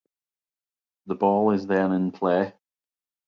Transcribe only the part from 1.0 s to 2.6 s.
The ball is then in play.